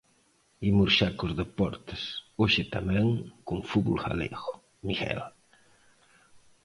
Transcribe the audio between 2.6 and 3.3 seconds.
tamén